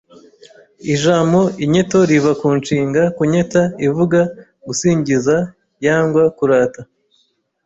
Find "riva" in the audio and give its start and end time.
2.09-2.31